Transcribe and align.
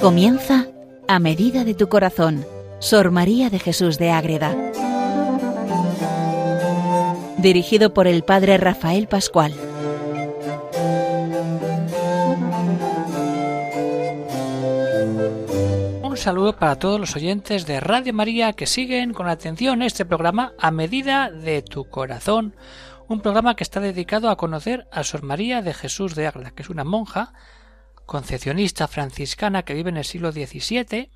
Comienza 0.00 0.66
a 1.08 1.18
medida 1.18 1.62
de 1.62 1.74
tu 1.74 1.90
corazón, 1.90 2.46
Sor 2.78 3.10
María 3.10 3.50
de 3.50 3.58
Jesús 3.58 3.98
de 3.98 4.10
Ágreda. 4.10 4.56
Dirigido 7.36 7.92
por 7.92 8.06
el 8.06 8.24
Padre 8.24 8.56
Rafael 8.56 9.08
Pascual. 9.08 9.52
Un 16.02 16.16
saludo 16.16 16.56
para 16.56 16.76
todos 16.76 16.98
los 16.98 17.14
oyentes 17.14 17.66
de 17.66 17.80
Radio 17.80 18.14
María 18.14 18.54
que 18.54 18.66
siguen 18.66 19.12
con 19.12 19.28
atención 19.28 19.82
este 19.82 20.06
programa 20.06 20.54
a 20.58 20.70
medida 20.70 21.30
de 21.30 21.60
tu 21.60 21.84
corazón, 21.90 22.56
un 23.06 23.20
programa 23.20 23.54
que 23.54 23.64
está 23.64 23.80
dedicado 23.80 24.30
a 24.30 24.38
conocer 24.38 24.86
a 24.92 25.04
Sor 25.04 25.24
María 25.24 25.60
de 25.60 25.74
Jesús 25.74 26.14
de 26.14 26.26
Ágreda, 26.26 26.52
que 26.52 26.62
es 26.62 26.70
una 26.70 26.84
monja 26.84 27.34
concepcionista 28.10 28.88
franciscana 28.88 29.62
que 29.62 29.72
vive 29.72 29.88
en 29.88 29.96
el 29.96 30.04
siglo 30.04 30.32
XVII, 30.32 31.12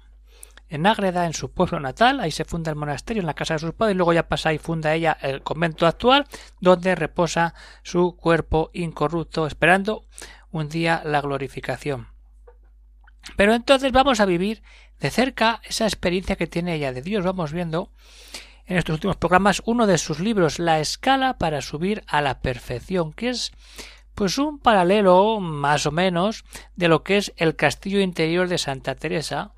en 0.69 0.87
Ágreda, 0.87 1.27
en 1.27 1.33
su 1.33 1.51
pueblo 1.51 1.81
natal, 1.81 2.21
ahí 2.21 2.31
se 2.31 2.45
funda 2.45 2.71
el 2.71 2.77
monasterio 2.77 3.21
en 3.21 3.27
la 3.27 3.35
casa 3.35 3.55
de 3.55 3.59
sus 3.59 3.73
padres, 3.73 3.95
y 3.95 3.97
luego 3.97 4.13
ya 4.13 4.29
pasa 4.29 4.53
y 4.53 4.59
funda 4.59 4.95
ella 4.95 5.19
el 5.21 5.43
convento 5.43 5.89
actual, 5.89 6.25
donde 6.61 6.95
reposa 6.95 7.53
su 7.83 8.15
cuerpo 8.15 8.71
incorrupto, 8.75 9.45
esperando 9.49 10.07
un 10.53 10.69
día 10.69 11.03
la 11.05 11.21
glorificación. 11.21 12.07
Pero 13.35 13.55
entonces 13.55 13.91
vamos 13.91 14.21
a 14.21 14.25
vivir 14.25 14.63
de 15.01 15.11
cerca 15.11 15.61
esa 15.65 15.87
experiencia 15.87 16.37
que 16.37 16.47
tiene 16.47 16.77
ella 16.77 16.93
de 16.93 17.03
Dios. 17.03 17.25
Vamos 17.25 17.53
viendo 17.53 17.91
en 18.67 18.77
estos 18.77 18.95
últimos 18.95 19.17
programas 19.17 19.63
uno 19.65 19.89
de 19.89 19.99
sus 19.99 20.21
libros, 20.21 20.61
La 20.61 20.79
escala 20.79 21.39
para 21.39 21.61
subir 21.61 22.05
a 22.07 22.21
la 22.21 22.39
perfección, 22.39 23.13
que 23.13 23.31
es 23.31 23.51
pues 24.15 24.39
un 24.39 24.59
paralelo 24.59 25.41
más 25.41 25.87
o 25.87 25.91
menos 25.91 26.45
de 26.77 26.89
lo 26.89 27.03
que 27.03 27.17
es 27.17 27.33
el 27.37 27.57
castillo 27.57 28.01
interior 28.01 28.49
de 28.49 28.59
Santa 28.59 28.95
Teresa. 28.95 29.53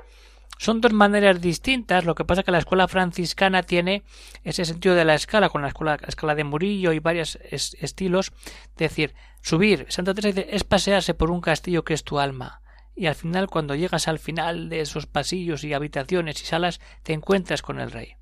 Son 0.59 0.81
dos 0.81 0.93
maneras 0.93 1.41
distintas, 1.41 2.07
lo 2.07 2.15
que 2.15 2.25
pasa 2.25 2.43
que 2.43 2.51
la 2.51 2.59
escuela 2.59 2.89
franciscana 2.89 3.62
tiene 3.62 4.05
ese 4.43 4.65
sentido 4.65 4.95
de 4.95 5.05
la 5.05 5.15
escala, 5.15 5.51
con 5.51 5.61
la 5.61 5.69
escuela, 5.69 5.99
la 6.01 6.09
escala 6.09 6.34
de 6.34 6.45
Murillo 6.45 6.93
y 6.93 6.99
varios 6.99 7.37
estilos, 7.51 8.33
es 8.71 8.77
decir, 8.77 9.15
subir. 9.43 9.84
Santa 9.91 10.15
Teresa 10.15 10.41
dice, 10.41 10.57
es 10.57 10.65
pasearse 10.65 11.12
por 11.12 11.31
un 11.31 11.43
castillo 11.43 11.84
que 11.84 11.93
es 11.93 12.05
tu 12.05 12.19
alma. 12.19 12.62
Y 12.95 13.07
al 13.07 13.15
final, 13.15 13.49
cuando 13.49 13.75
llegas 13.75 14.09
al 14.09 14.19
final 14.19 14.71
de 14.71 14.81
esos 14.81 15.05
pasillos 15.05 15.62
y 15.65 15.75
habitaciones 15.75 16.43
y 16.43 16.47
salas, 16.47 16.81
te 17.03 17.12
encuentras 17.12 17.61
con 17.61 17.79
el 17.79 17.91
rey. 17.91 18.15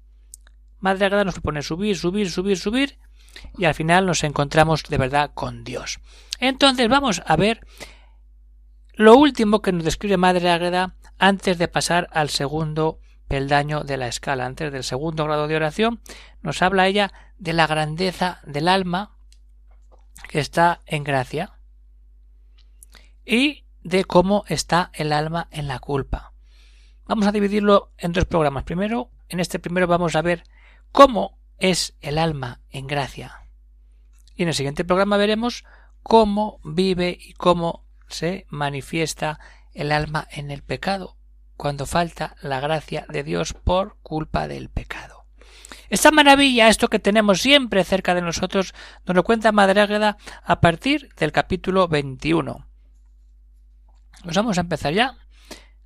Madre 0.80 1.06
Agrada 1.06 1.24
nos 1.24 1.34
propone 1.34 1.62
subir, 1.62 1.96
subir, 1.96 2.28
subir, 2.28 2.58
subir, 2.58 2.98
y 3.56 3.64
al 3.64 3.74
final 3.74 4.06
nos 4.06 4.24
encontramos 4.24 4.84
de 4.84 4.98
verdad 4.98 5.30
con 5.34 5.64
Dios. 5.64 6.00
Entonces 6.40 6.88
vamos 6.88 7.22
a 7.24 7.36
ver 7.36 7.66
lo 8.94 9.16
último 9.16 9.60
que 9.62 9.72
nos 9.72 9.84
describe 9.84 10.16
Madre 10.16 10.50
Ágreda 10.50 10.96
antes 11.18 11.58
de 11.58 11.68
pasar 11.68 12.08
al 12.12 12.30
segundo 12.30 13.00
peldaño 13.28 13.84
de 13.84 13.96
la 13.96 14.08
escala, 14.08 14.46
antes 14.46 14.72
del 14.72 14.84
segundo 14.84 15.24
grado 15.24 15.48
de 15.48 15.56
oración, 15.56 16.00
nos 16.42 16.62
habla 16.62 16.86
ella 16.86 17.12
de 17.38 17.52
la 17.52 17.66
grandeza 17.66 18.40
del 18.44 18.68
alma 18.68 19.16
que 20.28 20.40
está 20.40 20.82
en 20.86 21.04
gracia 21.04 21.58
y 23.24 23.64
de 23.82 24.04
cómo 24.04 24.44
está 24.48 24.90
el 24.94 25.12
alma 25.12 25.48
en 25.50 25.68
la 25.68 25.78
culpa. 25.78 26.32
Vamos 27.06 27.26
a 27.26 27.32
dividirlo 27.32 27.92
en 27.98 28.12
dos 28.12 28.24
programas. 28.24 28.64
Primero, 28.64 29.10
en 29.28 29.40
este 29.40 29.58
primero 29.58 29.86
vamos 29.86 30.16
a 30.16 30.22
ver 30.22 30.44
cómo 30.92 31.38
es 31.70 31.94
el 32.02 32.18
alma 32.18 32.60
en 32.68 32.86
gracia. 32.86 33.48
Y 34.34 34.42
en 34.42 34.48
el 34.48 34.54
siguiente 34.54 34.84
programa 34.84 35.16
veremos 35.16 35.64
cómo 36.02 36.60
vive 36.62 37.16
y 37.18 37.32
cómo 37.32 37.86
se 38.06 38.44
manifiesta 38.50 39.40
el 39.72 39.90
alma 39.90 40.28
en 40.30 40.50
el 40.50 40.62
pecado, 40.62 41.16
cuando 41.56 41.86
falta 41.86 42.36
la 42.42 42.60
gracia 42.60 43.06
de 43.08 43.22
Dios 43.22 43.54
por 43.54 43.96
culpa 44.02 44.46
del 44.46 44.68
pecado. 44.68 45.24
Esta 45.88 46.10
maravilla, 46.10 46.68
esto 46.68 46.88
que 46.88 46.98
tenemos 46.98 47.40
siempre 47.40 47.82
cerca 47.84 48.14
de 48.14 48.20
nosotros, 48.20 48.74
nos 49.06 49.16
lo 49.16 49.24
cuenta 49.24 49.50
Madre 49.50 49.80
Águeda 49.80 50.18
a 50.42 50.60
partir 50.60 51.14
del 51.16 51.32
capítulo 51.32 51.88
21. 51.88 52.66
Nos 54.24 54.36
vamos 54.36 54.58
a 54.58 54.60
empezar 54.60 54.92
ya 54.92 55.16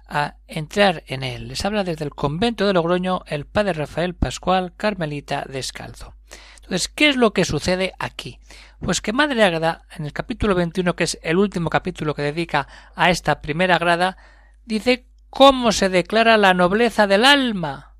a 0.08 0.36
entrar 0.46 1.04
en 1.06 1.22
él. 1.22 1.48
Les 1.48 1.64
habla 1.64 1.84
desde 1.84 2.04
el 2.04 2.14
convento 2.14 2.66
de 2.66 2.72
Logroño 2.72 3.22
el 3.26 3.46
padre 3.46 3.74
Rafael 3.74 4.14
Pascual, 4.14 4.74
carmelita 4.76 5.44
descalzo. 5.48 6.14
Entonces, 6.56 6.88
¿qué 6.88 7.08
es 7.08 7.16
lo 7.16 7.32
que 7.32 7.44
sucede 7.44 7.92
aquí? 7.98 8.40
Pues 8.80 9.00
que 9.00 9.12
Madre 9.12 9.42
Agrada, 9.44 9.86
en 9.96 10.04
el 10.04 10.12
capítulo 10.12 10.54
21, 10.54 10.96
que 10.96 11.04
es 11.04 11.18
el 11.22 11.36
último 11.36 11.70
capítulo 11.70 12.14
que 12.14 12.22
dedica 12.22 12.68
a 12.94 13.10
esta 13.10 13.40
primera 13.40 13.78
grada, 13.78 14.16
dice 14.64 15.06
cómo 15.30 15.72
se 15.72 15.88
declara 15.88 16.36
la 16.36 16.54
nobleza 16.54 17.06
del 17.06 17.24
alma 17.24 17.96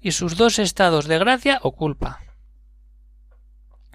y 0.00 0.12
sus 0.12 0.36
dos 0.36 0.58
estados 0.58 1.06
de 1.06 1.18
gracia 1.18 1.60
o 1.62 1.72
culpa. 1.72 2.20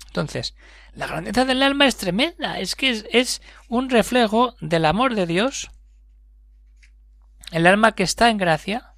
Entonces, 0.07 0.55
la 0.93 1.07
grandeza 1.07 1.45
del 1.45 1.63
alma 1.63 1.87
es 1.87 1.95
tremenda, 1.95 2.59
es 2.59 2.75
que 2.75 2.89
es, 2.89 3.05
es 3.11 3.41
un 3.69 3.89
reflejo 3.89 4.55
del 4.59 4.85
amor 4.85 5.15
de 5.15 5.25
Dios, 5.25 5.71
el 7.51 7.67
alma 7.67 7.94
que 7.94 8.03
está 8.03 8.29
en 8.29 8.38
gracia, 8.38 8.94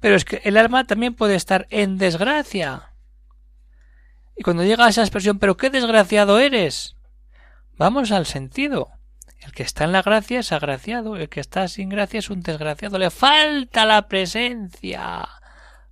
pero 0.00 0.16
es 0.16 0.24
que 0.24 0.42
el 0.44 0.56
alma 0.56 0.84
también 0.84 1.14
puede 1.14 1.36
estar 1.36 1.66
en 1.70 1.96
desgracia. 1.96 2.92
Y 4.36 4.42
cuando 4.42 4.64
llega 4.64 4.86
a 4.86 4.88
esa 4.88 5.02
expresión, 5.02 5.38
pero 5.38 5.56
qué 5.56 5.70
desgraciado 5.70 6.38
eres, 6.38 6.96
vamos 7.78 8.10
al 8.10 8.26
sentido. 8.26 8.90
El 9.38 9.52
que 9.52 9.62
está 9.62 9.84
en 9.84 9.92
la 9.92 10.02
gracia 10.02 10.40
es 10.40 10.52
agraciado, 10.52 11.16
el 11.16 11.28
que 11.28 11.40
está 11.40 11.66
sin 11.68 11.88
gracia 11.88 12.18
es 12.18 12.30
un 12.30 12.42
desgraciado. 12.42 12.98
Le 12.98 13.10
falta 13.10 13.84
la 13.84 14.08
presencia 14.08 15.28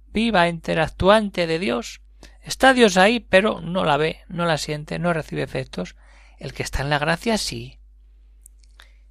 viva, 0.06 0.48
interactuante 0.48 1.46
de 1.46 1.58
Dios. 1.58 2.00
Está 2.42 2.74
Dios 2.74 2.96
ahí, 2.96 3.20
pero 3.20 3.60
no 3.60 3.84
la 3.84 3.96
ve, 3.96 4.20
no 4.28 4.46
la 4.46 4.58
siente, 4.58 4.98
no 4.98 5.12
recibe 5.12 5.42
efectos. 5.42 5.96
El 6.38 6.52
que 6.52 6.62
está 6.62 6.82
en 6.82 6.90
la 6.90 6.98
gracia 6.98 7.38
sí. 7.38 7.80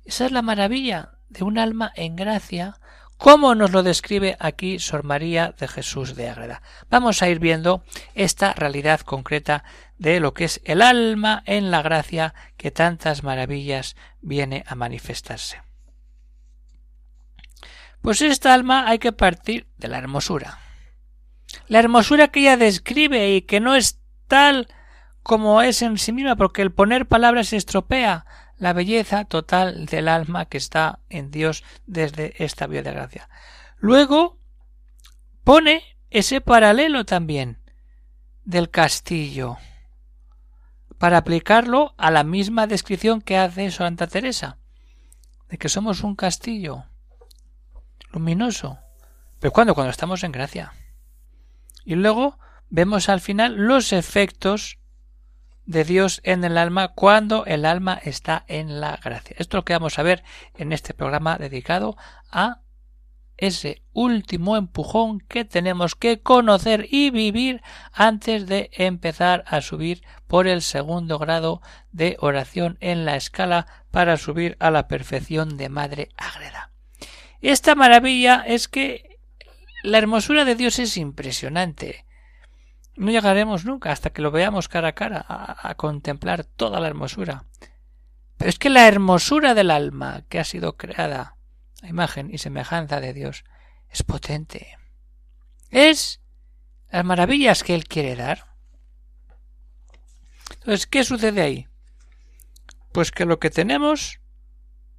Esa 0.04 0.26
es 0.26 0.32
la 0.32 0.42
maravilla 0.42 1.19
de 1.30 1.44
un 1.44 1.58
alma 1.58 1.92
en 1.96 2.16
gracia 2.16 2.76
¿Cómo 3.20 3.54
nos 3.54 3.72
lo 3.72 3.84
describe 3.84 4.38
aquí 4.40 4.80
Sor 4.80 5.04
María 5.04 5.54
de 5.60 5.68
Jesús 5.68 6.16
de 6.16 6.30
Ágreda? 6.30 6.62
Vamos 6.90 7.22
a 7.22 7.28
ir 7.28 7.40
viendo 7.40 7.84
esta 8.16 8.54
realidad 8.54 9.02
concreta 9.02 9.66
de 9.98 10.22
lo 10.22 10.34
que 10.34 10.46
es 10.46 10.62
el 10.64 10.82
alma 10.82 11.44
en 11.46 11.70
la 11.70 11.82
gracia 11.82 12.34
que 12.56 12.72
tantas 12.72 13.24
maravillas 13.24 13.98
viene 14.22 14.64
a 14.68 14.76
manifestarse. 14.76 15.62
Pues 18.02 18.22
esta 18.22 18.54
alma 18.54 18.88
hay 18.88 19.00
que 19.00 19.12
partir 19.12 19.68
de 19.76 19.90
la 19.90 19.98
hermosura. 19.98 20.60
La 21.68 21.80
hermosura 21.80 22.30
que 22.30 22.40
ella 22.40 22.56
describe 22.56 23.36
y 23.36 23.42
que 23.42 23.60
no 23.60 23.76
es 23.76 24.00
tal 24.30 24.70
como 25.24 25.62
es 25.62 25.82
en 25.82 25.98
sí 25.98 26.14
misma, 26.14 26.38
porque 26.38 26.62
el 26.62 26.72
poner 26.72 27.06
palabras 27.06 27.52
estropea 27.52 28.26
la 28.60 28.74
belleza 28.74 29.26
total 29.26 29.86
del 29.86 30.08
alma 30.08 30.46
que 30.46 30.58
está 30.58 31.00
en 31.10 31.32
Dios 31.32 31.64
desde 31.88 32.44
esta 32.44 32.68
vida 32.68 32.84
de 32.84 32.92
gracia. 32.92 33.30
Luego 33.78 34.38
pone 35.44 35.84
ese 36.10 36.42
paralelo 36.42 37.06
también 37.06 37.60
del 38.44 38.70
castillo 38.70 39.58
para 40.98 41.18
aplicarlo 41.18 41.94
a 41.98 42.12
la 42.12 42.24
misma 42.24 42.68
descripción 42.68 43.22
que 43.22 43.38
hace 43.38 43.72
Santa 43.72 44.08
Teresa 44.08 44.58
de 45.50 45.58
que 45.58 45.70
somos 45.70 46.04
un 46.04 46.16
castillo 46.16 46.86
luminoso. 48.12 48.80
Pero 49.40 49.52
cuando 49.52 49.74
cuando 49.74 49.92
estamos 49.92 50.24
en 50.24 50.32
gracia. 50.32 50.74
Y 51.86 51.96
luego 51.96 52.38
vemos 52.70 53.10
al 53.10 53.22
final 53.22 53.56
los 53.56 53.94
efectos 53.94 54.79
de 55.70 55.84
Dios 55.84 56.20
en 56.24 56.44
el 56.44 56.58
alma 56.58 56.88
cuando 56.96 57.46
el 57.46 57.64
alma 57.64 58.00
está 58.04 58.44
en 58.48 58.82
la 58.82 58.98
gracia. 58.98 59.36
Esto 59.38 59.58
es 59.58 59.60
lo 59.60 59.66
que 59.66 59.74
vamos 59.74 60.00
a 60.00 60.04
ver 60.04 60.24
en 60.58 60.74
este 60.74 60.96
programa 60.96 61.38
dedicado 61.38 61.96
a 62.32 62.62
ese 63.38 63.84
último 63.94 64.58
empujón 64.58 65.20
que 65.20 65.46
tenemos 65.46 65.94
que 65.94 66.22
conocer 66.22 66.88
y 66.90 67.12
vivir 67.12 67.62
antes 67.94 68.48
de 68.48 68.72
empezar 68.74 69.44
a 69.46 69.62
subir 69.62 70.02
por 70.26 70.48
el 70.48 70.64
segundo 70.64 71.20
grado 71.20 71.62
de 71.92 72.18
oración 72.20 72.80
en 72.82 73.06
la 73.06 73.16
escala 73.16 73.68
para 73.92 74.18
subir 74.18 74.58
a 74.60 74.72
la 74.72 74.88
perfección 74.88 75.56
de 75.56 75.70
Madre 75.70 76.10
Agreda. 76.18 76.72
Esta 77.42 77.76
maravilla 77.76 78.44
es 78.46 78.68
que 78.68 79.20
la 79.84 80.00
hermosura 80.00 80.46
de 80.46 80.56
Dios 80.56 80.80
es 80.80 80.98
impresionante. 80.98 82.06
No 83.00 83.12
llegaremos 83.12 83.64
nunca 83.64 83.94
hasta 83.94 84.10
que 84.10 84.22
lo 84.22 84.30
veamos 84.30 84.68
cara 84.68 84.90
a 84.90 84.92
cara, 84.92 85.26
a, 85.26 85.74
contemplar 85.76 86.44
toda 86.44 86.82
la 86.82 86.88
hermosura. 86.90 87.46
Pero 88.36 88.50
es 88.50 88.60
que 88.60 88.70
la 88.70 88.90
hermosura 88.90 89.54
del 89.54 89.72
alma 89.72 90.26
que 90.28 90.38
ha 90.38 90.44
sido 90.44 90.76
creada 90.76 91.38
a 91.82 91.88
imagen 91.88 92.30
y 92.30 92.40
semejanza 92.40 93.00
de 93.00 93.14
Dios 93.14 93.46
es 93.90 94.04
potente. 94.04 94.78
Es 95.70 96.20
las 96.92 97.06
maravillas 97.06 97.64
que 97.64 97.74
Él 97.74 97.86
quiere 97.86 98.18
dar. 98.18 98.48
Entonces, 100.56 100.86
¿qué 100.86 101.06
sucede 101.06 101.42
ahí? 101.42 101.70
Pues 102.92 103.12
que 103.12 103.24
lo 103.24 103.40
que 103.40 103.50
tenemos 103.50 104.20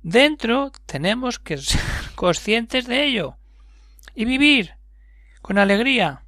dentro 0.01 0.73
tenemos 0.87 1.39
que 1.39 1.61
conscientes 2.15 2.87
de 2.87 3.05
ello 3.05 3.37
y 4.15 4.25
vivir 4.25 4.79
con 5.43 5.59
alegría. 5.59 6.25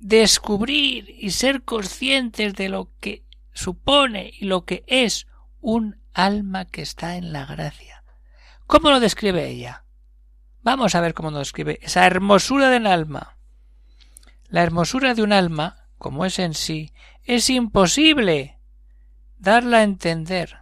Descubrir 0.00 1.14
y 1.18 1.30
ser 1.30 1.62
conscientes 1.62 2.54
de 2.54 2.68
lo 2.68 2.90
que 3.00 3.24
supone 3.52 4.32
y 4.38 4.46
lo 4.46 4.64
que 4.64 4.82
es 4.86 5.26
un 5.60 6.00
alma 6.12 6.64
que 6.64 6.82
está 6.82 7.16
en 7.16 7.32
la 7.32 7.46
gracia. 7.46 8.02
¿Cómo 8.66 8.90
lo 8.90 8.98
describe 8.98 9.48
ella? 9.48 9.84
Vamos 10.62 10.94
a 10.94 11.00
ver 11.00 11.14
cómo 11.14 11.30
lo 11.30 11.38
describe 11.38 11.78
esa 11.82 12.06
hermosura 12.06 12.68
del 12.70 12.86
alma. 12.86 13.36
La 14.48 14.62
hermosura 14.62 15.14
de 15.14 15.22
un 15.22 15.32
alma, 15.32 15.86
como 15.98 16.24
es 16.24 16.38
en 16.38 16.54
sí, 16.54 16.92
es 17.24 17.50
imposible 17.50 18.58
darla 19.38 19.78
a 19.78 19.82
entender. 19.82 20.58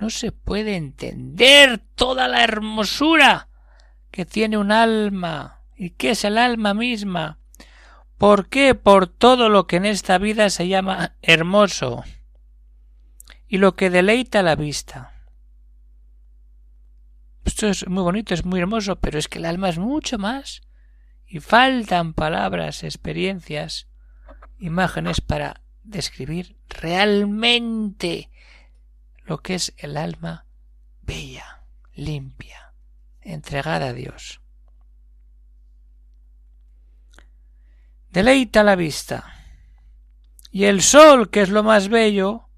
No 0.00 0.10
se 0.10 0.32
puede 0.32 0.76
entender 0.76 1.78
toda 1.94 2.28
la 2.28 2.42
hermosura 2.42 3.48
que 4.10 4.24
tiene 4.24 4.56
un 4.56 4.72
alma 4.72 5.62
y 5.76 5.90
que 5.90 6.10
es 6.10 6.24
el 6.24 6.38
alma 6.38 6.72
misma. 6.72 7.39
¿Por 8.20 8.50
qué? 8.50 8.74
Por 8.74 9.06
todo 9.06 9.48
lo 9.48 9.66
que 9.66 9.76
en 9.76 9.86
esta 9.86 10.18
vida 10.18 10.50
se 10.50 10.68
llama 10.68 11.16
hermoso 11.22 12.04
y 13.48 13.56
lo 13.56 13.76
que 13.76 13.88
deleita 13.88 14.42
la 14.42 14.56
vista. 14.56 15.14
Esto 17.46 17.68
es 17.68 17.88
muy 17.88 18.02
bonito, 18.02 18.34
es 18.34 18.44
muy 18.44 18.60
hermoso, 18.60 19.00
pero 19.00 19.18
es 19.18 19.26
que 19.26 19.38
el 19.38 19.46
alma 19.46 19.70
es 19.70 19.78
mucho 19.78 20.18
más 20.18 20.60
y 21.26 21.40
faltan 21.40 22.12
palabras, 22.12 22.84
experiencias, 22.84 23.88
imágenes 24.58 25.22
para 25.22 25.62
describir 25.82 26.58
realmente 26.68 28.28
lo 29.24 29.38
que 29.38 29.54
es 29.54 29.72
el 29.78 29.96
alma 29.96 30.44
bella, 31.00 31.64
limpia, 31.94 32.74
entregada 33.22 33.86
a 33.86 33.92
Dios. 33.94 34.39
Deleita 38.10 38.62
la 38.62 38.76
vista. 38.76 39.34
Y 40.50 40.64
el 40.64 40.82
sol, 40.82 41.30
que 41.30 41.42
es 41.42 41.48
lo 41.48 41.62
más 41.62 41.88
bello, 41.88 42.48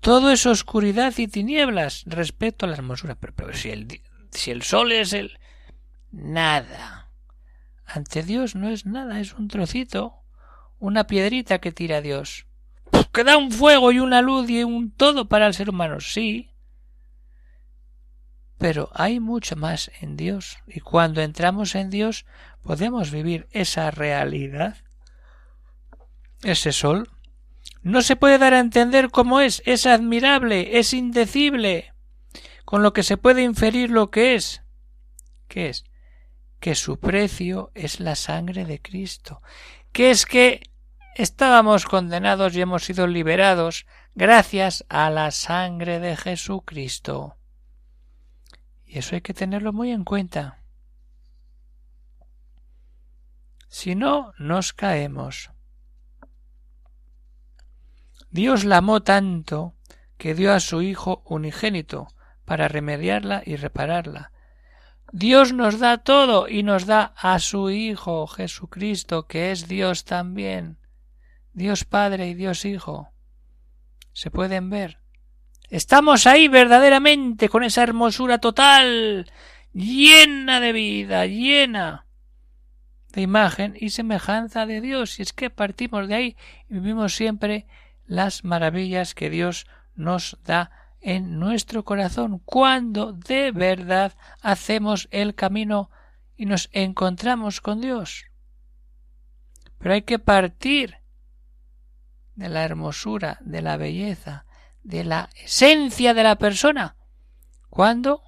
todo 0.00 0.30
es 0.30 0.46
oscuridad 0.46 1.12
y 1.18 1.28
tinieblas 1.28 2.04
respecto 2.06 2.64
a 2.64 2.68
la 2.68 2.76
hermosura. 2.76 3.16
Pero, 3.16 3.52
si, 3.54 3.70
el, 3.70 4.00
si 4.30 4.50
el 4.50 4.62
sol 4.62 4.92
es 4.92 5.12
el 5.12 5.38
nada, 6.10 7.10
ante 7.84 8.22
Dios 8.22 8.54
no 8.54 8.68
es 8.68 8.86
nada, 8.86 9.20
es 9.20 9.34
un 9.34 9.48
trocito, 9.48 10.14
una 10.78 11.06
piedrita 11.06 11.58
que 11.58 11.72
tira 11.72 12.00
Dios 12.00 12.48
que 13.12 13.24
da 13.24 13.36
un 13.36 13.50
fuego 13.50 13.92
y 13.92 13.98
una 13.98 14.22
luz 14.22 14.48
y 14.48 14.62
un 14.62 14.90
todo 14.90 15.28
para 15.28 15.46
el 15.46 15.54
ser 15.54 15.70
humano, 15.70 16.00
sí. 16.00 16.47
Pero 18.58 18.90
hay 18.92 19.20
mucho 19.20 19.56
más 19.56 19.90
en 20.00 20.16
Dios, 20.16 20.58
y 20.66 20.80
cuando 20.80 21.22
entramos 21.22 21.74
en 21.74 21.90
Dios 21.90 22.26
podemos 22.62 23.10
vivir 23.10 23.48
esa 23.52 23.90
realidad. 23.90 24.76
Ese 26.42 26.72
sol 26.72 27.08
no 27.82 28.02
se 28.02 28.16
puede 28.16 28.38
dar 28.38 28.54
a 28.54 28.58
entender 28.58 29.10
cómo 29.10 29.40
es, 29.40 29.62
es 29.64 29.86
admirable, 29.86 30.78
es 30.78 30.92
indecible, 30.92 31.94
con 32.64 32.82
lo 32.82 32.92
que 32.92 33.02
se 33.02 33.16
puede 33.16 33.42
inferir 33.42 33.90
lo 33.90 34.10
que 34.10 34.34
es. 34.34 34.62
¿Qué 35.46 35.70
es? 35.70 35.84
Que 36.60 36.74
su 36.74 36.98
precio 36.98 37.70
es 37.74 38.00
la 38.00 38.16
sangre 38.16 38.64
de 38.64 38.82
Cristo, 38.82 39.40
que 39.92 40.10
es 40.10 40.26
que 40.26 40.60
estábamos 41.14 41.86
condenados 41.86 42.54
y 42.54 42.60
hemos 42.60 42.84
sido 42.84 43.06
liberados 43.06 43.86
gracias 44.14 44.84
a 44.88 45.08
la 45.10 45.30
sangre 45.30 46.00
de 46.00 46.16
Jesucristo. 46.16 47.37
Y 48.88 48.98
eso 48.98 49.14
hay 49.14 49.20
que 49.20 49.34
tenerlo 49.34 49.74
muy 49.74 49.90
en 49.92 50.02
cuenta. 50.02 50.64
Si 53.68 53.94
no, 53.94 54.32
nos 54.38 54.72
caemos. 54.72 55.50
Dios 58.30 58.64
la 58.64 58.78
amó 58.78 59.02
tanto 59.02 59.74
que 60.16 60.34
dio 60.34 60.54
a 60.54 60.60
su 60.60 60.80
Hijo 60.80 61.22
unigénito 61.26 62.08
para 62.46 62.66
remediarla 62.66 63.42
y 63.44 63.56
repararla. 63.56 64.32
Dios 65.12 65.52
nos 65.52 65.78
da 65.78 65.98
todo 65.98 66.48
y 66.48 66.62
nos 66.62 66.86
da 66.86 67.12
a 67.16 67.38
su 67.40 67.68
Hijo 67.68 68.26
Jesucristo, 68.26 69.26
que 69.26 69.52
es 69.52 69.68
Dios 69.68 70.06
también. 70.06 70.78
Dios 71.52 71.84
Padre 71.84 72.28
y 72.28 72.34
Dios 72.34 72.64
Hijo 72.64 73.10
se 74.14 74.30
pueden 74.30 74.70
ver. 74.70 74.98
Estamos 75.70 76.26
ahí 76.26 76.48
verdaderamente 76.48 77.50
con 77.50 77.62
esa 77.62 77.82
hermosura 77.82 78.38
total, 78.38 79.30
llena 79.74 80.60
de 80.60 80.72
vida, 80.72 81.26
llena 81.26 82.06
de 83.12 83.20
imagen 83.20 83.76
y 83.78 83.90
semejanza 83.90 84.64
de 84.64 84.80
Dios. 84.80 85.18
Y 85.18 85.22
es 85.22 85.34
que 85.34 85.50
partimos 85.50 86.08
de 86.08 86.14
ahí 86.14 86.36
y 86.70 86.74
vivimos 86.74 87.14
siempre 87.14 87.66
las 88.06 88.44
maravillas 88.44 89.14
que 89.14 89.28
Dios 89.28 89.66
nos 89.94 90.38
da 90.44 90.70
en 91.00 91.38
nuestro 91.38 91.84
corazón 91.84 92.40
cuando 92.44 93.12
de 93.12 93.52
verdad 93.52 94.14
hacemos 94.40 95.06
el 95.10 95.34
camino 95.34 95.90
y 96.34 96.46
nos 96.46 96.70
encontramos 96.72 97.60
con 97.60 97.82
Dios. 97.82 98.24
Pero 99.78 99.94
hay 99.94 100.02
que 100.02 100.18
partir 100.18 100.96
de 102.36 102.48
la 102.48 102.64
hermosura, 102.64 103.38
de 103.42 103.60
la 103.60 103.76
belleza, 103.76 104.46
de 104.88 105.04
la 105.04 105.28
esencia 105.44 106.14
de 106.14 106.22
la 106.22 106.36
persona, 106.36 106.96
cuando 107.68 108.22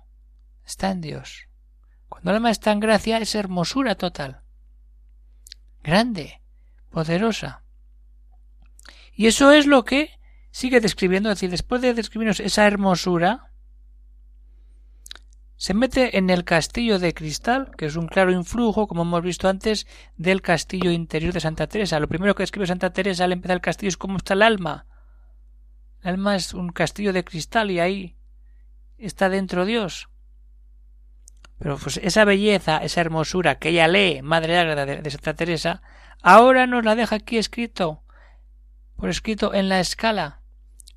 está 0.67 0.91
en 0.91 1.01
Dios. 1.01 1.49
Cuando 2.11 2.31
el 2.31 2.37
alma 2.37 2.51
está 2.51 2.71
en 2.73 2.81
gracia 2.81 3.17
es 3.17 3.35
hermosura 3.35 3.95
total, 3.95 4.43
grande, 5.83 6.43
poderosa. 6.91 7.63
Y 9.15 9.27
eso 9.27 9.53
es 9.53 9.67
lo 9.67 9.85
que 9.85 10.11
sigue 10.51 10.81
describiendo, 10.81 11.31
es 11.31 11.37
decir, 11.37 11.51
después 11.51 11.81
de 11.81 11.95
describirnos 11.95 12.41
esa 12.41 12.67
hermosura, 12.67 13.53
se 15.57 15.73
mete 15.73 16.19
en 16.19 16.29
el 16.29 16.45
castillo 16.45 16.99
de 16.99 17.15
cristal, 17.15 17.71
que 17.79 17.87
es 17.87 17.97
un 17.97 18.07
claro 18.07 18.33
influjo, 18.33 18.87
como 18.87 19.03
hemos 19.03 19.23
visto 19.23 19.49
antes, 19.49 19.87
del 20.19 20.43
castillo 20.43 20.91
interior 20.91 21.33
de 21.33 21.41
Santa 21.41 21.67
Teresa. 21.69 22.01
Lo 22.01 22.09
primero 22.09 22.35
que 22.35 22.43
escribe 22.43 22.67
Santa 22.67 22.93
Teresa 22.93 23.25
al 23.25 23.33
empezar 23.33 23.57
el 23.57 23.63
castillo 23.63 23.89
es 23.89 23.97
cómo 23.97 24.19
está 24.19 24.35
el 24.35 24.43
alma. 24.43 24.87
El 26.03 26.11
alma 26.11 26.37
es 26.37 26.55
un 26.55 26.71
castillo 26.71 27.13
de 27.13 27.25
cristal 27.25 27.71
y 27.71 27.81
ahí 27.81 28.17
está 28.97 29.29
dentro 29.29 29.65
Dios. 29.65 30.09
Pero 31.59 31.77
pues 31.77 31.99
esa 31.99 32.25
belleza, 32.25 32.79
esa 32.79 33.03
hermosura 33.03 33.59
que 33.59 33.69
ella 33.69 33.87
lee, 33.87 34.23
Madre 34.23 34.59
Ágreda 34.59 34.87
de 34.87 35.11
Santa 35.11 35.35
Teresa, 35.35 35.83
ahora 36.23 36.67
nos 36.67 36.85
la 36.85 36.95
deja 36.95 37.17
aquí 37.17 37.37
escrito, 37.37 38.03
por 38.97 39.11
escrito 39.11 39.53
en 39.53 39.69
la 39.69 39.81
escala, 39.81 40.41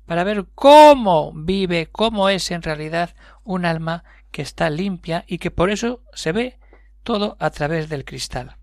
para 0.06 0.24
ver 0.24 0.46
cómo 0.54 1.32
vive, 1.34 1.88
cómo 1.92 2.30
es 2.30 2.50
en 2.50 2.62
realidad 2.62 3.14
un 3.42 3.66
alma 3.66 4.04
que 4.30 4.42
está 4.42 4.70
limpia 4.70 5.24
y 5.26 5.38
que 5.38 5.50
por 5.50 5.70
eso 5.70 6.02
se 6.14 6.32
ve 6.32 6.58
todo 7.02 7.36
a 7.40 7.50
través 7.50 7.90
del 7.90 8.06
cristal. 8.06 8.56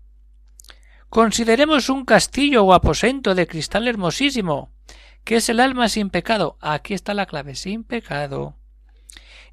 Consideremos 1.08 1.88
un 1.88 2.04
castillo 2.04 2.64
o 2.64 2.74
aposento 2.74 3.34
de 3.34 3.46
cristal 3.46 3.86
hermosísimo, 3.86 4.72
que 5.24 5.36
es 5.36 5.48
el 5.48 5.60
alma 5.60 5.88
sin 5.88 6.10
pecado. 6.10 6.56
Aquí 6.60 6.94
está 6.94 7.14
la 7.14 7.26
clave, 7.26 7.54
sin 7.54 7.84
pecado. 7.84 8.56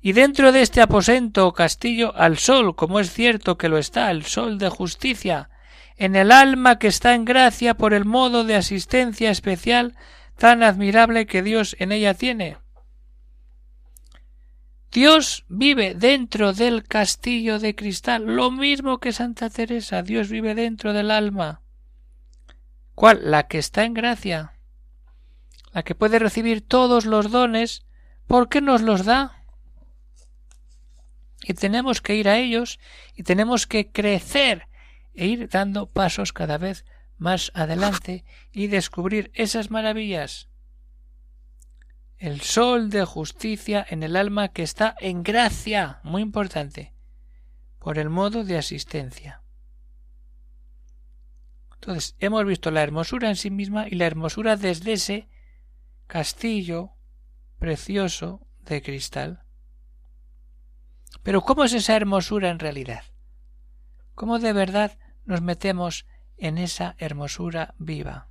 Y 0.01 0.13
dentro 0.13 0.51
de 0.51 0.61
este 0.61 0.81
aposento 0.81 1.47
o 1.47 1.53
castillo 1.53 2.15
al 2.15 2.37
sol, 2.37 2.75
como 2.75 2.99
es 2.99 3.11
cierto 3.11 3.57
que 3.57 3.69
lo 3.69 3.77
está, 3.77 4.11
el 4.11 4.23
sol 4.25 4.57
de 4.57 4.69
justicia, 4.69 5.49
en 5.97 6.15
el 6.15 6.31
alma 6.31 6.79
que 6.79 6.87
está 6.87 7.13
en 7.13 7.25
gracia 7.25 7.75
por 7.75 7.93
el 7.93 8.05
modo 8.05 8.45
de 8.45 8.55
asistencia 8.55 9.29
especial 9.29 9.95
tan 10.37 10.63
admirable 10.63 11.25
que 11.25 11.43
Dios 11.43 11.75
en 11.79 11.91
ella 11.91 12.13
tiene. 12.13 12.57
Dios 14.91 15.45
vive 15.49 15.93
dentro 15.93 16.53
del 16.53 16.83
castillo 16.83 17.59
de 17.59 17.75
cristal, 17.75 18.25
lo 18.25 18.49
mismo 18.49 18.99
que 18.99 19.11
Santa 19.11 19.49
Teresa, 19.49 20.01
Dios 20.01 20.29
vive 20.29 20.55
dentro 20.55 20.93
del 20.93 21.11
alma. 21.11 21.61
¿Cuál? 22.95 23.29
La 23.29 23.47
que 23.47 23.59
está 23.59 23.83
en 23.83 23.93
gracia, 23.93 24.53
la 25.73 25.83
que 25.83 25.95
puede 25.95 26.19
recibir 26.19 26.65
todos 26.65 27.05
los 27.05 27.31
dones, 27.31 27.85
¿por 28.27 28.49
qué 28.49 28.61
nos 28.61 28.81
los 28.81 29.05
da? 29.05 29.43
Y 31.43 31.53
tenemos 31.53 32.01
que 32.01 32.15
ir 32.15 32.27
a 32.29 32.37
ellos 32.37 32.79
y 33.15 33.23
tenemos 33.23 33.67
que 33.67 33.91
crecer 33.91 34.67
e 35.13 35.27
ir 35.27 35.49
dando 35.49 35.87
pasos 35.87 36.33
cada 36.33 36.57
vez 36.57 36.85
más 37.17 37.51
adelante 37.53 38.25
y 38.51 38.67
descubrir 38.67 39.31
esas 39.33 39.71
maravillas 39.71 40.49
el 42.19 42.41
sol 42.41 42.89
de 42.89 43.05
justicia 43.05 43.85
en 43.89 44.03
el 44.03 44.17
alma 44.17 44.49
que 44.49 44.61
está 44.61 44.93
en 44.99 45.23
gracia, 45.23 46.01
muy 46.03 46.21
importante, 46.21 46.93
por 47.79 47.97
el 47.97 48.09
modo 48.09 48.43
de 48.43 48.57
asistencia. 48.57 49.41
Entonces, 51.75 52.15
hemos 52.19 52.45
visto 52.45 52.71
la 52.71 52.83
hermosura 52.83 53.29
en 53.29 53.37
sí 53.37 53.49
misma 53.49 53.87
y 53.87 53.95
la 53.95 54.05
hermosura 54.05 54.57
desde 54.57 54.93
ese 54.93 55.29
castillo 56.09 56.95
precioso 57.59 58.41
de 58.61 58.81
cristal. 58.81 59.43
Pero 61.21 61.41
¿cómo 61.41 61.63
es 61.63 61.73
esa 61.73 61.95
hermosura 61.95 62.49
en 62.49 62.57
realidad? 62.57 63.03
¿Cómo 64.15 64.39
de 64.39 64.51
verdad 64.51 64.97
nos 65.25 65.41
metemos 65.41 66.07
en 66.35 66.57
esa 66.57 66.95
hermosura 66.97 67.75
viva? 67.77 68.27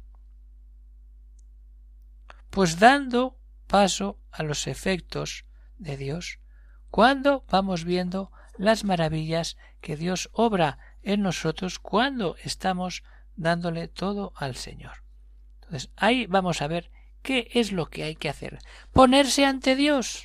Pues 2.50 2.80
dando 2.80 3.38
paso 3.68 4.18
a 4.32 4.42
los 4.42 4.66
efectos 4.66 5.44
de 5.76 5.96
Dios, 5.96 6.40
cuando 6.90 7.44
vamos 7.48 7.84
viendo 7.84 8.32
las 8.56 8.82
maravillas 8.82 9.56
que 9.80 9.96
Dios 9.96 10.30
obra 10.32 10.78
en 11.02 11.22
nosotros 11.22 11.78
cuando 11.78 12.34
estamos 12.42 13.04
dándole 13.36 13.86
todo 13.86 14.32
al 14.34 14.56
Señor. 14.56 15.04
Entonces, 15.60 15.92
ahí 15.94 16.26
vamos 16.26 16.60
a 16.60 16.66
ver 16.66 16.90
qué 17.22 17.48
es 17.52 17.72
lo 17.72 17.86
que 17.86 18.04
hay 18.04 18.16
que 18.16 18.28
hacer. 18.28 18.58
Ponerse 18.92 19.44
ante 19.44 19.76
Dios. 19.76 20.24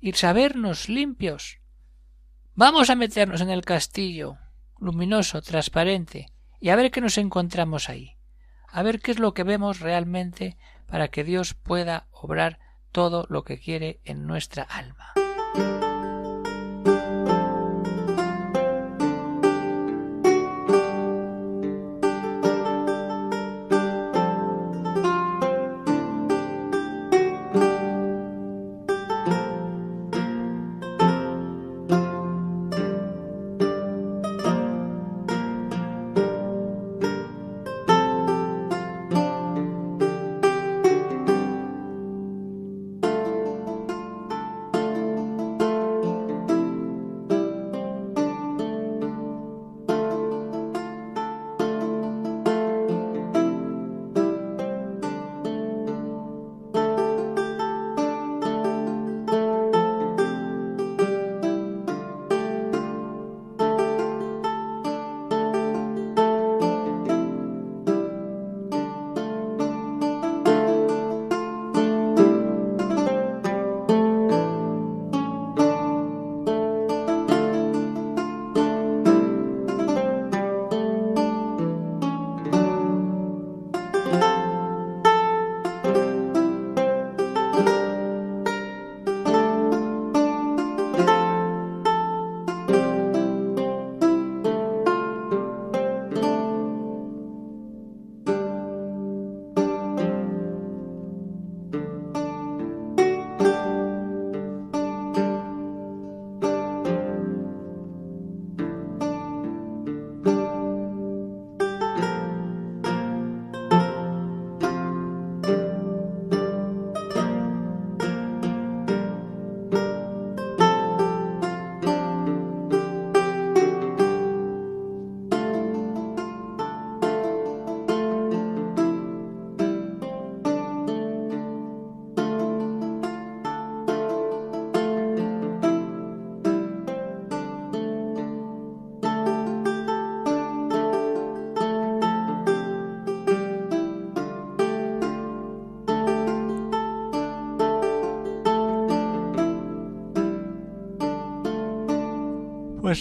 Y 0.00 0.12
sabernos 0.12 0.88
limpios. 0.88 1.58
Vamos 2.54 2.90
a 2.90 2.94
meternos 2.94 3.40
en 3.40 3.50
el 3.50 3.64
castillo, 3.64 4.38
luminoso, 4.78 5.42
transparente, 5.42 6.26
y 6.60 6.68
a 6.68 6.76
ver 6.76 6.90
qué 6.90 7.00
nos 7.00 7.18
encontramos 7.18 7.88
ahí. 7.88 8.16
A 8.68 8.82
ver 8.82 9.00
qué 9.00 9.12
es 9.12 9.18
lo 9.18 9.34
que 9.34 9.44
vemos 9.44 9.80
realmente 9.80 10.56
para 10.86 11.08
que 11.08 11.24
Dios 11.24 11.54
pueda 11.54 12.06
obrar 12.10 12.58
todo 12.92 13.26
lo 13.28 13.44
que 13.44 13.58
quiere 13.58 14.00
en 14.04 14.26
nuestra 14.26 14.62
alma. 14.62 15.14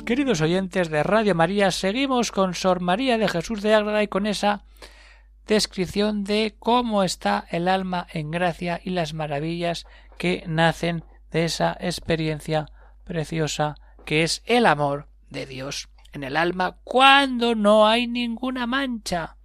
Queridos 0.01 0.41
oyentes 0.41 0.89
de 0.89 1.03
Radio 1.03 1.35
María, 1.35 1.69
seguimos 1.69 2.31
con 2.31 2.55
Sor 2.55 2.79
María 2.79 3.17
de 3.17 3.27
Jesús 3.27 3.62
de 3.62 3.75
Ágreda 3.75 4.01
y 4.01 4.07
con 4.07 4.25
esa 4.25 4.63
descripción 5.45 6.23
de 6.23 6.55
cómo 6.57 7.03
está 7.03 7.45
el 7.51 7.67
alma 7.67 8.07
en 8.12 8.31
gracia 8.31 8.81
y 8.83 8.89
las 8.89 9.13
maravillas 9.13 9.85
que 10.17 10.43
nacen 10.47 11.03
de 11.31 11.45
esa 11.45 11.77
experiencia 11.79 12.65
preciosa 13.03 13.75
que 14.05 14.23
es 14.23 14.41
el 14.45 14.65
amor 14.65 15.09
de 15.29 15.45
Dios 15.45 15.89
en 16.12 16.23
el 16.23 16.38
alma 16.38 16.77
cuando 16.83 17.53
no 17.53 17.88
hay 17.88 18.07
ninguna 18.07 18.65
mancha 18.65 19.38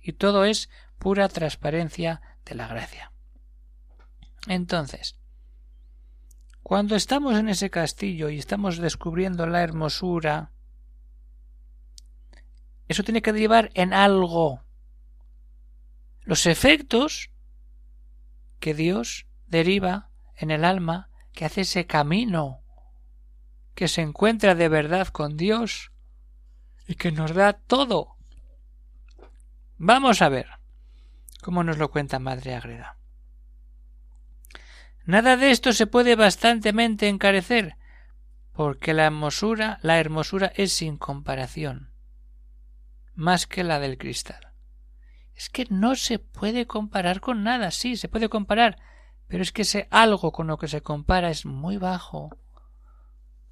y 0.00 0.12
todo 0.12 0.44
es 0.44 0.70
pura 0.98 1.28
transparencia 1.28 2.20
de 2.44 2.54
la 2.54 2.68
gracia. 2.68 3.12
Entonces, 4.46 5.16
cuando 6.70 6.94
estamos 6.94 7.36
en 7.36 7.48
ese 7.48 7.68
castillo 7.68 8.28
y 8.30 8.38
estamos 8.38 8.78
descubriendo 8.78 9.44
la 9.44 9.60
hermosura, 9.60 10.52
eso 12.86 13.02
tiene 13.02 13.22
que 13.22 13.32
derivar 13.32 13.72
en 13.74 13.92
algo. 13.92 14.62
Los 16.20 16.46
efectos 16.46 17.32
que 18.60 18.72
Dios 18.72 19.26
deriva 19.48 20.10
en 20.36 20.52
el 20.52 20.64
alma 20.64 21.10
que 21.32 21.44
hace 21.44 21.62
ese 21.62 21.86
camino, 21.88 22.62
que 23.74 23.88
se 23.88 24.02
encuentra 24.02 24.54
de 24.54 24.68
verdad 24.68 25.08
con 25.08 25.36
Dios 25.36 25.90
y 26.86 26.94
que 26.94 27.10
nos 27.10 27.34
da 27.34 27.54
todo. 27.54 28.14
Vamos 29.76 30.22
a 30.22 30.28
ver 30.28 30.46
cómo 31.42 31.64
nos 31.64 31.78
lo 31.78 31.90
cuenta 31.90 32.20
Madre 32.20 32.54
Agreda. 32.54 32.99
Nada 35.10 35.36
de 35.36 35.50
esto 35.50 35.72
se 35.72 35.88
puede 35.88 36.14
bastantemente 36.14 37.08
encarecer, 37.08 37.76
porque 38.52 38.94
la 38.94 39.06
hermosura, 39.06 39.80
la 39.82 39.98
hermosura 39.98 40.52
es 40.54 40.72
sin 40.72 40.98
comparación, 40.98 41.90
más 43.16 43.48
que 43.48 43.64
la 43.64 43.80
del 43.80 43.98
cristal. 43.98 44.52
Es 45.34 45.50
que 45.50 45.66
no 45.68 45.96
se 45.96 46.20
puede 46.20 46.68
comparar 46.68 47.20
con 47.20 47.42
nada, 47.42 47.72
sí, 47.72 47.96
se 47.96 48.08
puede 48.08 48.28
comparar, 48.28 48.78
pero 49.26 49.42
es 49.42 49.50
que 49.50 49.62
ese 49.62 49.88
algo 49.90 50.30
con 50.30 50.46
lo 50.46 50.58
que 50.58 50.68
se 50.68 50.80
compara 50.80 51.28
es 51.30 51.44
muy 51.44 51.76
bajo 51.76 52.30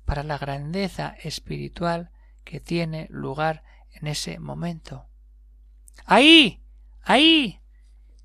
para 0.04 0.22
la 0.22 0.38
grandeza 0.38 1.16
espiritual 1.24 2.12
que 2.44 2.60
tiene 2.60 3.08
lugar 3.10 3.64
en 3.90 4.06
ese 4.06 4.38
momento. 4.38 5.08
Ahí, 6.04 6.62
ahí, 7.02 7.60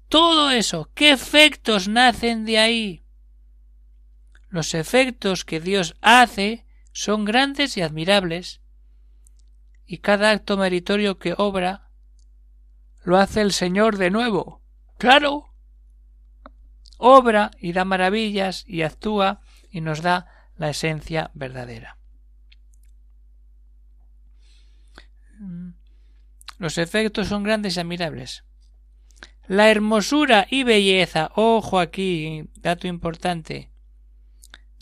todo 0.08 0.52
eso, 0.52 0.92
¿qué 0.94 1.10
efectos 1.10 1.88
nacen 1.88 2.46
de 2.46 2.60
ahí? 2.60 3.03
Los 4.54 4.76
efectos 4.76 5.46
que 5.46 5.60
Dios 5.60 5.96
hace 6.02 6.68
son 6.92 7.26
grandes 7.26 7.76
y 7.76 7.82
admirables, 7.82 8.62
y 9.84 9.98
cada 9.98 10.30
acto 10.30 10.58
meritorio 10.58 11.18
que 11.18 11.34
obra 11.36 11.90
lo 13.04 13.18
hace 13.18 13.42
el 13.42 13.52
Señor 13.52 13.98
de 13.98 14.12
nuevo. 14.12 14.62
Claro. 15.00 15.56
Obra 17.00 17.50
y 17.58 17.74
da 17.74 17.84
maravillas 17.84 18.64
y 18.68 18.84
actúa 18.84 19.42
y 19.72 19.82
nos 19.82 20.04
da 20.04 20.28
la 20.56 20.70
esencia 20.70 21.32
verdadera. 21.34 21.98
Los 26.60 26.78
efectos 26.78 27.28
son 27.28 27.42
grandes 27.42 27.76
y 27.76 27.80
admirables. 27.80 28.44
La 29.48 29.72
hermosura 29.72 30.46
y 30.48 30.64
belleza, 30.64 31.32
ojo 31.34 31.80
aquí, 31.80 32.52
dato 32.54 32.86
importante, 32.86 33.73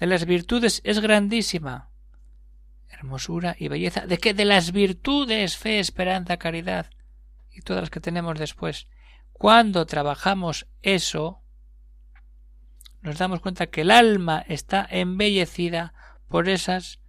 de 0.02 0.08
las 0.08 0.26
virtudes 0.26 0.82
es 0.84 1.00
grandísima. 1.00 1.92
Hermosura 2.90 3.56
y 3.60 3.68
belleza. 3.68 4.08
¿De 4.08 4.18
qué? 4.18 4.34
De 4.34 4.46
las 4.46 4.72
virtudes, 4.72 5.58
fe, 5.58 5.78
esperanza, 5.78 6.38
caridad 6.38 6.90
y 7.52 7.62
todas 7.62 7.84
las 7.84 7.92
que 7.92 8.00
tenemos 8.00 8.40
después. 8.40 8.88
Cuando 9.32 9.86
trabajamos 9.86 10.66
eso, 10.82 11.44
nos 13.02 13.20
damos 13.20 13.42
cuenta 13.42 13.68
que 13.68 13.82
el 13.82 13.92
alma 13.92 14.44
está 14.48 14.88
embellecida 14.90 15.94
por 16.28 16.50
esas 16.50 17.00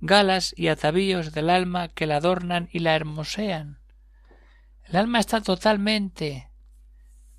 galas 0.00 0.52
y 0.56 0.66
atavíos 0.66 1.32
del 1.32 1.48
alma 1.48 1.86
que 1.86 2.08
la 2.08 2.16
adornan 2.16 2.68
y 2.72 2.80
la 2.80 2.96
hermosean. 2.96 3.78
El 4.82 4.96
alma 4.96 5.20
está 5.20 5.42
totalmente 5.42 6.50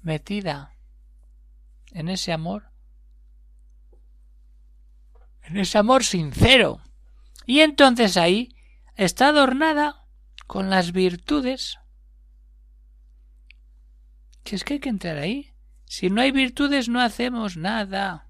metida 0.01 0.77
en 1.91 2.07
ese 2.07 2.31
amor, 2.31 2.72
en 5.43 5.57
ese 5.57 5.77
amor 5.77 6.03
sincero. 6.03 6.81
Y 7.45 7.59
entonces 7.61 8.17
ahí 8.17 8.55
está 8.95 9.29
adornada 9.29 10.05
con 10.47 10.69
las 10.69 10.91
virtudes. 10.91 11.77
Si 14.45 14.55
es 14.55 14.63
que 14.63 14.75
hay 14.75 14.79
que 14.79 14.89
entrar 14.89 15.17
ahí. 15.17 15.53
Si 15.85 16.09
no 16.09 16.21
hay 16.21 16.31
virtudes 16.31 16.89
no 16.89 17.01
hacemos 17.01 17.57
nada. 17.57 18.29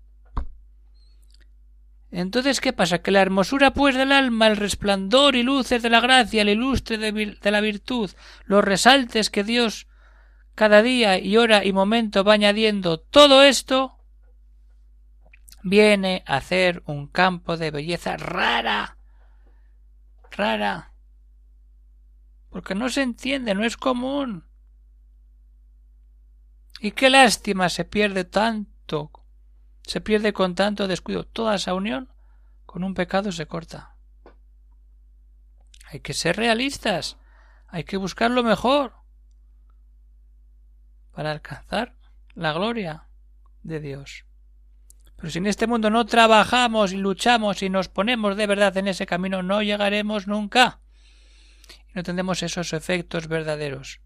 Entonces, 2.13 2.61
¿qué 2.61 2.73
pasa? 2.73 3.01
Que 3.01 3.09
la 3.09 3.21
hermosura, 3.21 3.73
pues, 3.73 3.95
del 3.95 4.11
alma, 4.11 4.45
el 4.45 4.57
resplandor 4.57 5.35
y 5.35 5.41
luces 5.41 5.81
de 5.81 5.89
la 5.89 5.99
gracia, 5.99 6.43
el 6.43 6.49
ilustre 6.49 6.97
de, 6.97 7.51
la 7.51 7.59
virtud, 7.59 8.11
los 8.45 8.63
resaltes 8.63 9.31
que 9.31 9.43
Dios 9.43 9.87
cada 10.53 10.83
día 10.83 11.17
y 11.17 11.37
hora 11.37 11.65
y 11.65 11.73
momento 11.73 12.23
va 12.23 12.33
añadiendo, 12.33 12.99
todo 12.99 13.41
esto 13.41 13.97
viene 15.63 16.23
a 16.27 16.37
hacer 16.37 16.83
un 16.85 17.07
campo 17.07 17.57
de 17.57 17.71
belleza 17.71 18.17
rara, 18.17 18.97
rara, 20.29 20.93
porque 22.49 22.75
no 22.75 22.89
se 22.89 23.01
entiende, 23.01 23.55
no 23.55 23.65
es 23.65 23.77
común. 23.77 24.45
Y 26.79 26.91
qué 26.91 27.09
lástima 27.09 27.69
se 27.69 27.85
pierde 27.85 28.25
tanto, 28.25 29.11
se 29.83 30.01
pierde 30.01 30.33
con 30.33 30.53
tanto 30.53 30.87
descuido. 30.87 31.25
Toda 31.25 31.55
esa 31.55 31.73
unión 31.73 32.13
con 32.65 32.83
un 32.83 32.93
pecado 32.93 33.31
se 33.31 33.47
corta. 33.47 33.95
Hay 35.85 36.01
que 36.01 36.13
ser 36.13 36.35
realistas, 36.35 37.17
hay 37.67 37.85
que 37.85 37.97
buscar 37.97 38.31
lo 38.31 38.43
mejor 38.43 38.93
para 41.11 41.31
alcanzar 41.31 41.95
la 42.33 42.51
gloria 42.51 43.07
de 43.61 43.79
Dios. 43.79 44.25
Pero 45.23 45.31
si 45.31 45.39
en 45.39 45.45
este 45.45 45.67
mundo 45.67 45.89
no 45.89 46.05
trabajamos 46.05 46.91
y 46.91 46.97
luchamos 46.97 47.63
y 47.63 47.69
nos 47.69 47.87
ponemos 47.87 48.35
de 48.35 48.45
verdad 48.45 48.75
en 48.75 48.89
ese 48.89 49.05
camino, 49.05 49.41
no 49.41 49.63
llegaremos 49.63 50.27
nunca. 50.27 50.81
No 51.93 52.03
tendremos 52.03 52.43
esos 52.43 52.73
efectos 52.73 53.29
verdaderos. 53.29 54.01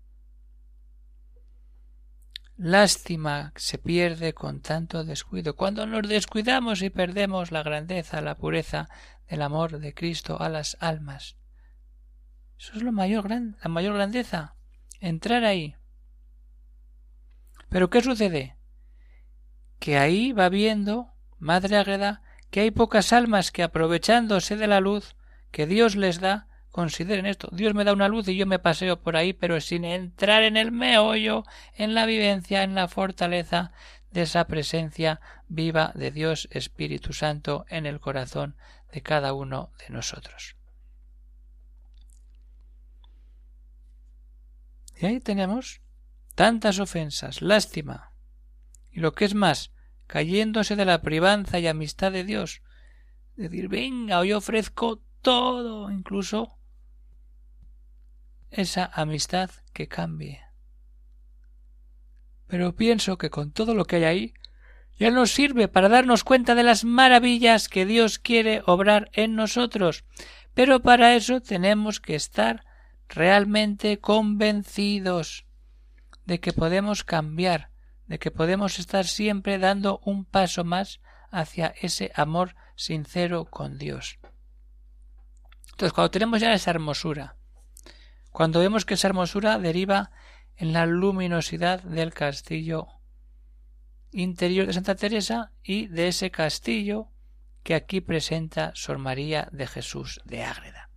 Lástima 2.56 3.52
se 3.56 3.80
pierde 3.80 4.36
con 4.36 4.62
tanto 4.62 5.04
descuido. 5.04 5.56
Cuando 5.56 5.88
nos 5.88 6.08
descuidamos 6.08 6.84
y 6.84 6.92
perdemos 6.92 7.52
la 7.52 7.64
grandeza, 7.64 8.22
la 8.22 8.36
pureza 8.36 8.88
del 9.28 9.42
amor 9.42 9.80
de 9.80 9.96
Cristo 9.96 10.40
a 10.40 10.50
las 10.50 10.78
almas. 10.82 11.36
Eso 12.60 12.74
es 12.76 12.84
lo 12.84 12.92
mayor 12.92 13.28
la 13.28 13.70
mayor 13.70 13.96
grandeza. 13.96 14.56
Entrar 15.00 15.46
ahí. 15.46 15.76
Pero 17.70 17.90
¿qué 17.90 18.04
sucede? 18.04 18.57
Que 19.80 19.98
ahí 19.98 20.32
va 20.32 20.50
viendo, 20.50 21.14
Madre 21.40 21.78
Águeda, 21.78 22.22
que 22.50 22.62
hay 22.62 22.72
pocas 22.72 23.14
almas 23.14 23.52
que 23.52 23.64
aprovechándose 23.64 24.56
de 24.56 24.68
la 24.68 24.80
luz 24.80 25.16
que 25.52 25.68
Dios 25.68 25.96
les 25.96 26.20
da, 26.20 26.48
Consideren 26.78 27.26
esto. 27.26 27.50
Dios 27.52 27.74
me 27.74 27.84
da 27.84 27.92
una 27.92 28.08
luz 28.08 28.28
y 28.28 28.38
yo 28.38 28.46
me 28.46 28.60
paseo 28.60 29.02
por 29.02 29.16
ahí, 29.16 29.34
pero 29.34 29.60
sin 29.62 29.84
entrar 29.84 30.44
en 30.44 30.58
el 30.58 30.72
meollo, 30.72 31.44
en 31.74 31.96
la 31.96 32.06
vivencia, 32.06 32.62
en 32.62 32.76
la 32.76 32.88
fortaleza 32.88 33.72
de 34.12 34.22
esa 34.22 34.46
presencia 34.46 35.20
viva 35.48 35.92
de 35.96 36.12
Dios 36.12 36.48
Espíritu 36.52 37.14
Santo 37.14 37.66
en 37.70 37.88
el 37.88 38.00
corazón 38.00 38.56
de 38.92 39.02
cada 39.02 39.34
uno 39.34 39.72
de 39.80 39.92
nosotros. 39.92 40.56
Y 44.96 45.08
ahí 45.08 45.20
tenemos 45.20 45.82
tantas 46.36 46.78
ofensas, 46.78 47.42
lástima, 47.42 48.12
y 48.98 49.00
lo 49.00 49.14
que 49.14 49.26
es 49.26 49.36
más, 49.36 49.72
cayéndose 50.08 50.76
de 50.76 50.84
la 50.84 51.04
privanza 51.04 51.60
y 51.60 51.68
amistad 51.68 52.12
de 52.12 52.24
Dios, 52.24 52.64
decir, 53.36 53.68
venga, 53.68 54.18
hoy 54.18 54.34
ofrezco 54.34 55.04
todo, 55.22 55.92
incluso 55.92 56.58
esa 58.50 58.90
amistad 58.92 59.52
que 59.72 59.88
cambie. 59.88 60.42
Pero 62.48 62.76
pienso 62.76 63.20
que 63.20 63.30
con 63.30 63.52
todo 63.52 63.76
lo 63.76 63.86
que 63.86 63.98
hay 63.98 64.04
ahí 64.04 64.34
ya 64.98 65.12
nos 65.12 65.30
sirve 65.30 65.68
para 65.68 65.90
darnos 65.90 66.24
cuenta 66.24 66.56
de 66.56 66.64
las 66.64 66.84
maravillas 66.84 67.70
que 67.70 67.86
Dios 67.86 68.18
quiere 68.18 68.64
obrar 68.66 69.12
en 69.14 69.36
nosotros. 69.36 70.06
Pero 70.56 70.82
para 70.82 71.14
eso 71.14 71.40
tenemos 71.40 72.00
que 72.00 72.16
estar 72.16 72.66
realmente 73.10 74.00
convencidos 74.00 75.46
de 76.26 76.40
que 76.40 76.52
podemos 76.52 77.04
cambiar, 77.04 77.77
de 78.08 78.20
que 78.20 78.32
podemos 78.32 78.80
estar 78.80 79.06
siempre 79.06 79.60
dando 79.60 80.00
un 80.04 80.26
paso 80.26 80.64
más 80.64 81.02
hacia 81.30 81.74
ese 81.82 82.12
amor 82.16 82.56
sincero 82.76 83.46
con 83.46 83.78
Dios. 83.78 84.20
Entonces, 85.72 85.94
cuando 85.94 86.12
tenemos 86.12 86.40
ya 86.40 86.54
esa 86.54 86.72
hermosura, 86.72 87.36
cuando 88.32 88.60
vemos 88.60 88.86
que 88.86 88.96
esa 88.96 89.08
hermosura 89.08 89.60
deriva 89.60 90.12
en 90.56 90.74
la 90.74 90.86
luminosidad 90.86 91.84
del 91.84 92.14
castillo 92.14 92.88
interior 94.12 94.66
de 94.68 94.74
Santa 94.74 94.96
Teresa 94.96 95.52
y 95.62 95.88
de 95.88 96.08
ese 96.08 96.32
castillo 96.32 97.12
que 97.64 97.76
aquí 97.76 98.02
presenta 98.02 98.72
Sor 98.74 98.98
María 98.98 99.50
de 99.52 99.68
Jesús 99.68 100.22
de 100.26 100.44
Ágreda. 100.44 100.90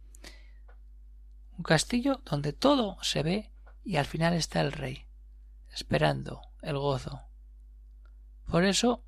Un 1.59 1.65
castillo 1.65 2.23
donde 2.25 2.53
todo 2.53 2.97
se 3.03 3.23
ve 3.23 3.53
y 3.85 3.97
al 3.97 4.07
final 4.07 4.35
está 4.35 4.61
el 4.61 4.73
rey, 4.73 5.07
esperando 5.71 6.50
el 6.63 6.79
gozo. 6.79 7.23
Por 8.47 8.65
eso 8.65 9.05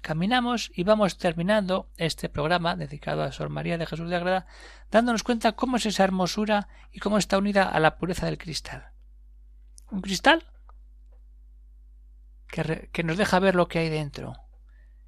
caminamos 0.00 0.70
y 0.74 0.84
vamos 0.84 1.16
terminando 1.16 1.90
este 1.96 2.28
programa 2.28 2.76
dedicado 2.76 3.22
a 3.22 3.32
Sor 3.32 3.48
María 3.48 3.78
de 3.78 3.86
Jesús 3.86 4.10
de 4.10 4.16
Agreda, 4.16 4.46
dándonos 4.90 5.22
cuenta 5.22 5.52
cómo 5.52 5.78
es 5.78 5.86
esa 5.86 6.04
hermosura 6.04 6.68
y 6.92 7.00
cómo 7.00 7.16
está 7.16 7.38
unida 7.38 7.68
a 7.68 7.80
la 7.80 7.96
pureza 7.96 8.26
del 8.26 8.38
cristal. 8.38 8.92
Un 9.90 10.02
cristal 10.02 10.44
que, 12.48 12.90
que 12.92 13.02
nos 13.02 13.16
deja 13.16 13.38
ver 13.38 13.54
lo 13.54 13.66
que 13.66 13.78
hay 13.78 13.88
dentro. 13.88 14.34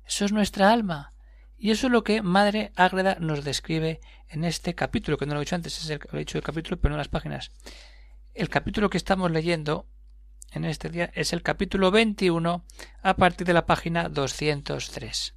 Eso 0.05 0.25
es 0.25 0.33
nuestra 0.33 0.73
alma. 0.73 1.13
Y 1.59 1.71
eso 1.71 1.87
es 1.87 1.93
lo 1.93 2.05
que 2.05 2.23
Madre 2.23 2.73
Ágreda 2.77 3.17
nos 3.19 3.45
describe 3.45 4.01
en 4.29 4.45
este 4.45 4.75
capítulo, 4.75 5.17
que 5.17 5.27
no 5.27 5.35
lo 5.35 5.41
he 5.41 5.45
dicho 5.45 5.57
antes, 5.57 5.79
es 5.79 5.91
el, 5.91 6.01
he 6.13 6.19
dicho 6.19 6.39
el 6.39 6.45
capítulo, 6.45 6.79
pero 6.79 6.93
no 6.93 6.99
las 6.99 7.09
páginas. 7.09 7.53
El 8.35 8.49
capítulo 8.49 8.91
que 8.91 8.99
estamos 8.99 9.31
leyendo 9.31 9.87
en 10.53 10.65
este 10.65 10.89
día 10.89 11.11
es 11.15 11.33
el 11.33 11.43
capítulo 11.43 11.91
21 11.91 12.65
a 13.03 13.15
partir 13.17 13.47
de 13.47 13.53
la 13.53 13.67
página 13.67 14.09
203. 14.09 15.35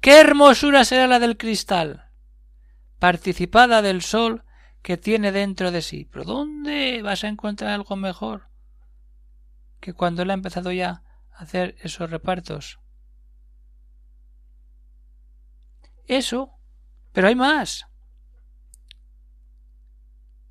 ¡Qué 0.00 0.20
hermosura 0.20 0.84
será 0.84 1.06
la 1.06 1.18
del 1.18 1.36
cristal! 1.36 2.12
participada 3.02 3.82
del 3.82 4.00
sol 4.00 4.44
que 4.80 4.96
tiene 4.96 5.32
dentro 5.32 5.72
de 5.72 5.82
sí. 5.82 6.08
¿Pero 6.12 6.24
dónde 6.24 7.02
vas 7.02 7.24
a 7.24 7.28
encontrar 7.28 7.72
algo 7.72 7.96
mejor 7.96 8.48
que 9.80 9.92
cuando 9.92 10.22
él 10.22 10.30
ha 10.30 10.34
empezado 10.34 10.70
ya 10.70 11.02
a 11.32 11.42
hacer 11.42 11.74
esos 11.80 12.08
repartos? 12.10 12.78
Eso, 16.06 16.52
pero 17.10 17.26
hay 17.26 17.34
más. 17.34 17.88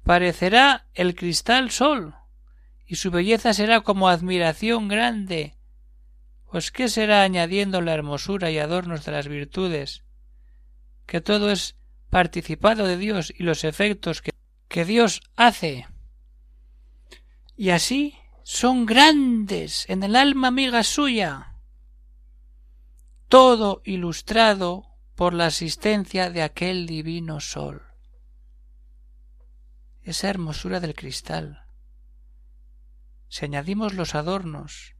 Parecerá 0.04 0.90
el 0.94 1.16
cristal 1.16 1.72
sol 1.72 2.16
y 2.92 2.98
su 2.98 3.10
belleza 3.10 3.54
será 3.54 3.80
como 3.80 4.10
admiración 4.10 4.90
grande. 4.90 5.56
Pues 6.44 6.72
qué 6.74 6.90
será 6.90 7.24
añadiendo 7.24 7.80
la 7.80 7.94
hermosura 7.94 8.52
y 8.52 8.60
adornos 8.60 9.06
de 9.06 9.14
las 9.14 9.30
virtudes, 9.30 10.04
que 11.06 11.22
todo 11.22 11.52
es 11.52 11.78
participado 12.10 12.86
de 12.86 12.98
Dios 12.98 13.34
y 13.34 13.44
los 13.44 13.64
efectos 13.64 14.22
que, 14.22 14.32
que 14.68 14.84
Dios 14.84 15.22
hace. 15.38 15.88
Y 17.56 17.70
así 17.70 18.14
son 18.44 18.86
grandes 18.86 19.90
en 19.90 20.04
el 20.04 20.18
alma 20.18 20.50
amiga 20.50 20.84
suya, 20.84 21.56
todo 23.30 23.82
ilustrado 23.86 24.98
por 25.16 25.34
la 25.34 25.46
asistencia 25.46 26.30
de 26.30 26.42
aquel 26.42 26.88
divino 26.88 27.40
sol. 27.40 27.84
Esa 30.04 30.28
hermosura 30.30 30.82
del 30.82 30.94
cristal, 30.94 31.61
si 33.32 33.46
añadimos 33.46 33.94
los 33.94 34.14
adornos, 34.14 34.94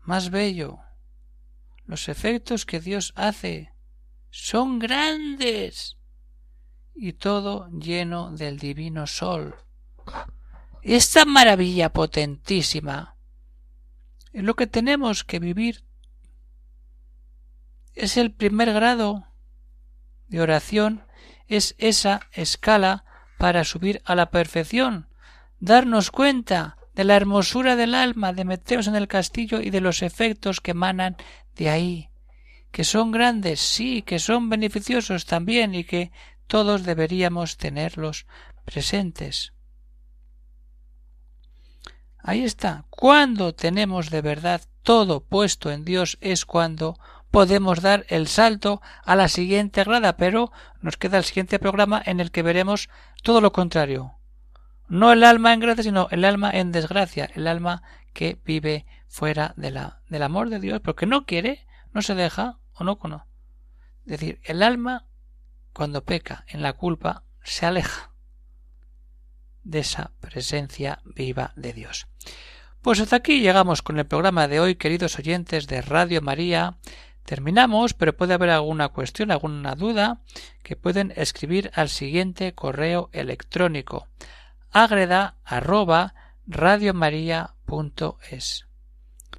más 0.00 0.30
bello, 0.30 0.78
los 1.84 2.08
efectos 2.08 2.64
que 2.64 2.80
Dios 2.80 3.12
hace 3.16 3.74
son 4.30 4.78
grandes 4.78 5.98
y 6.94 7.12
todo 7.12 7.68
lleno 7.68 8.30
del 8.30 8.58
divino 8.58 9.06
sol. 9.06 9.56
Esta 10.80 11.26
maravilla 11.26 11.92
potentísima 11.92 13.18
es 14.32 14.42
lo 14.42 14.56
que 14.56 14.66
tenemos 14.66 15.22
que 15.22 15.38
vivir. 15.38 15.84
Es 17.92 18.16
el 18.16 18.32
primer 18.32 18.72
grado 18.72 19.26
de 20.28 20.40
oración, 20.40 21.04
es 21.46 21.74
esa 21.76 22.22
escala 22.32 23.04
para 23.36 23.64
subir 23.64 24.00
a 24.06 24.14
la 24.14 24.30
perfección, 24.30 25.10
darnos 25.60 26.10
cuenta 26.10 26.78
de 26.94 27.04
la 27.04 27.16
hermosura 27.16 27.76
del 27.76 27.94
alma, 27.94 28.32
de 28.32 28.44
meternos 28.44 28.86
en 28.86 28.96
el 28.96 29.08
castillo 29.08 29.60
y 29.60 29.70
de 29.70 29.80
los 29.80 30.02
efectos 30.02 30.60
que 30.60 30.72
emanan 30.72 31.16
de 31.56 31.70
ahí, 31.70 32.10
que 32.70 32.84
son 32.84 33.10
grandes, 33.10 33.60
sí, 33.60 34.02
que 34.02 34.18
son 34.18 34.48
beneficiosos 34.48 35.26
también 35.26 35.74
y 35.74 35.84
que 35.84 36.12
todos 36.46 36.84
deberíamos 36.84 37.56
tenerlos 37.56 38.26
presentes. 38.64 39.52
Ahí 42.18 42.44
está. 42.44 42.84
Cuando 42.90 43.54
tenemos 43.54 44.10
de 44.10 44.22
verdad 44.22 44.62
todo 44.82 45.24
puesto 45.24 45.70
en 45.70 45.84
Dios 45.84 46.18
es 46.20 46.44
cuando 46.44 46.98
podemos 47.30 47.80
dar 47.80 48.04
el 48.08 48.28
salto 48.28 48.80
a 49.04 49.16
la 49.16 49.28
siguiente 49.28 49.82
grada, 49.84 50.16
pero 50.16 50.52
nos 50.80 50.96
queda 50.96 51.18
el 51.18 51.24
siguiente 51.24 51.58
programa 51.58 52.00
en 52.04 52.20
el 52.20 52.30
que 52.30 52.42
veremos 52.42 52.88
todo 53.22 53.40
lo 53.40 53.52
contrario. 53.52 54.18
No 54.92 55.10
el 55.10 55.24
alma 55.24 55.54
en 55.54 55.60
gracia, 55.60 55.84
sino 55.84 56.06
el 56.10 56.22
alma 56.22 56.50
en 56.50 56.70
desgracia, 56.70 57.30
el 57.34 57.46
alma 57.46 57.82
que 58.12 58.38
vive 58.44 58.84
fuera 59.08 59.54
de 59.56 59.70
la, 59.70 60.02
del 60.10 60.22
amor 60.22 60.50
de 60.50 60.60
Dios, 60.60 60.82
porque 60.84 61.06
no 61.06 61.24
quiere, 61.24 61.66
no 61.94 62.02
se 62.02 62.14
deja 62.14 62.58
o 62.74 62.84
no 62.84 62.98
conoce. 62.98 63.24
Es 64.04 64.10
decir, 64.20 64.38
el 64.44 64.62
alma 64.62 65.06
cuando 65.72 66.04
peca 66.04 66.44
en 66.46 66.60
la 66.60 66.74
culpa, 66.74 67.24
se 67.42 67.64
aleja 67.64 68.12
de 69.64 69.78
esa 69.78 70.12
presencia 70.20 71.00
viva 71.06 71.54
de 71.56 71.72
Dios. 71.72 72.06
Pues 72.82 73.00
hasta 73.00 73.16
aquí 73.16 73.40
llegamos 73.40 73.80
con 73.80 73.98
el 73.98 74.04
programa 74.04 74.46
de 74.46 74.60
hoy, 74.60 74.74
queridos 74.74 75.18
oyentes 75.18 75.68
de 75.68 75.80
Radio 75.80 76.20
María. 76.20 76.76
Terminamos, 77.24 77.94
pero 77.94 78.14
puede 78.14 78.34
haber 78.34 78.50
alguna 78.50 78.90
cuestión, 78.90 79.30
alguna 79.30 79.74
duda, 79.74 80.20
que 80.62 80.76
pueden 80.76 81.14
escribir 81.16 81.70
al 81.72 81.88
siguiente 81.88 82.52
correo 82.52 83.08
electrónico 83.14 84.06
agreda 84.72 85.36
arroba 85.44 86.14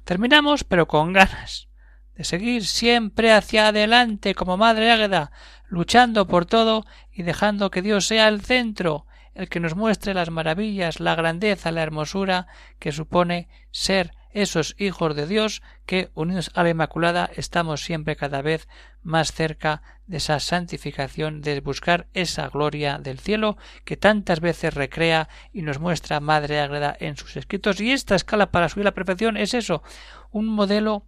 Terminamos, 0.04 0.64
pero 0.64 0.88
con 0.88 1.12
ganas 1.12 1.68
de 2.14 2.24
seguir 2.24 2.64
siempre 2.64 3.32
hacia 3.32 3.68
adelante 3.68 4.34
como 4.34 4.56
Madre 4.56 4.90
Águeda, 4.90 5.32
luchando 5.66 6.26
por 6.26 6.46
todo 6.46 6.84
y 7.12 7.22
dejando 7.22 7.70
que 7.70 7.82
Dios 7.82 8.06
sea 8.06 8.28
el 8.28 8.40
centro, 8.40 9.06
el 9.34 9.48
que 9.48 9.60
nos 9.60 9.74
muestre 9.74 10.14
las 10.14 10.30
maravillas, 10.30 11.00
la 11.00 11.14
grandeza, 11.14 11.72
la 11.72 11.82
hermosura 11.82 12.46
que 12.78 12.92
supone 12.92 13.48
ser 13.72 14.12
esos 14.34 14.74
hijos 14.78 15.16
de 15.16 15.26
Dios 15.26 15.62
que, 15.86 16.10
unidos 16.14 16.50
a 16.54 16.62
la 16.62 16.70
Inmaculada, 16.70 17.30
estamos 17.34 17.82
siempre 17.82 18.16
cada 18.16 18.42
vez 18.42 18.68
más 19.02 19.32
cerca 19.32 19.82
de 20.06 20.18
esa 20.18 20.40
santificación, 20.40 21.40
de 21.40 21.60
buscar 21.60 22.08
esa 22.12 22.48
gloria 22.48 22.98
del 22.98 23.18
cielo 23.18 23.56
que 23.84 23.96
tantas 23.96 24.40
veces 24.40 24.74
recrea 24.74 25.28
y 25.52 25.62
nos 25.62 25.78
muestra 25.78 26.20
Madre 26.20 26.60
Ágreda 26.60 26.94
en 26.98 27.16
sus 27.16 27.36
escritos. 27.36 27.80
Y 27.80 27.92
esta 27.92 28.14
escala 28.14 28.50
para 28.50 28.68
subir 28.68 28.86
a 28.86 28.90
la 28.90 28.94
perfección 28.94 29.36
es 29.36 29.54
eso, 29.54 29.82
un 30.30 30.46
modelo 30.46 31.06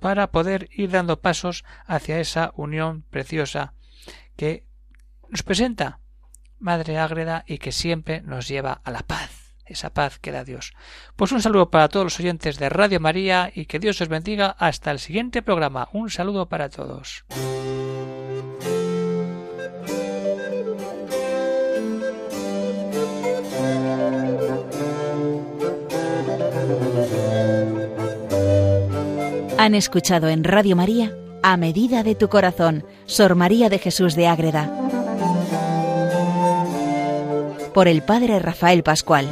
para 0.00 0.32
poder 0.32 0.68
ir 0.72 0.90
dando 0.90 1.20
pasos 1.20 1.64
hacia 1.86 2.18
esa 2.18 2.52
unión 2.56 3.04
preciosa 3.10 3.74
que 4.36 4.64
nos 5.28 5.42
presenta 5.42 6.00
Madre 6.58 6.98
Ágreda 6.98 7.44
y 7.46 7.58
que 7.58 7.72
siempre 7.72 8.22
nos 8.22 8.48
lleva 8.48 8.80
a 8.84 8.90
la 8.90 9.00
paz, 9.00 9.41
esa 9.66 9.90
paz 9.90 10.18
que 10.18 10.32
da 10.32 10.44
Dios. 10.44 10.72
Pues 11.16 11.32
un 11.32 11.42
saludo 11.42 11.70
para 11.70 11.88
todos 11.88 12.04
los 12.04 12.20
oyentes 12.20 12.58
de 12.58 12.68
Radio 12.68 13.00
María 13.00 13.50
y 13.54 13.66
que 13.66 13.78
Dios 13.78 14.00
os 14.00 14.08
bendiga 14.08 14.56
hasta 14.58 14.90
el 14.90 14.98
siguiente 14.98 15.42
programa. 15.42 15.88
Un 15.92 16.10
saludo 16.10 16.48
para 16.48 16.68
todos. 16.68 17.24
Han 29.58 29.76
escuchado 29.76 30.28
en 30.28 30.42
Radio 30.42 30.74
María 30.74 31.16
A 31.44 31.56
Medida 31.56 32.02
de 32.02 32.16
tu 32.16 32.28
Corazón, 32.28 32.84
Sor 33.06 33.36
María 33.36 33.68
de 33.68 33.78
Jesús 33.78 34.16
de 34.16 34.26
Ágreda. 34.26 34.68
Por 37.72 37.86
el 37.86 38.02
Padre 38.02 38.40
Rafael 38.40 38.82
Pascual. 38.82 39.28